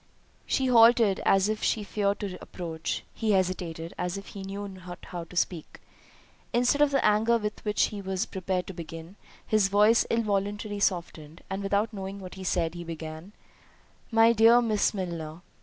She 0.47 0.65
halted, 0.65 1.21
as 1.27 1.47
if 1.47 1.61
she 1.61 1.83
feared 1.83 2.21
to 2.21 2.35
approach—he 2.41 3.33
hesitated, 3.33 3.93
as 3.99 4.17
if 4.17 4.29
he 4.29 4.41
knew 4.41 4.67
not 4.67 4.97
how 5.05 5.25
to 5.25 5.35
speak. 5.35 5.79
Instead 6.51 6.81
of 6.81 6.89
the 6.89 7.05
anger 7.05 7.37
with 7.37 7.63
which 7.63 7.83
he 7.89 8.01
was 8.01 8.25
prepared 8.25 8.65
to 8.65 8.73
begin, 8.73 9.15
his 9.45 9.67
voice 9.67 10.03
involuntarily 10.09 10.79
softened, 10.79 11.43
and 11.51 11.61
without 11.61 11.93
knowing 11.93 12.19
what 12.19 12.33
he 12.33 12.43
said, 12.43 12.73
he 12.73 12.83
began, 12.83 13.33
"My 14.09 14.33
dear 14.33 14.59
Miss 14.59 14.91
Milner." 14.91 15.41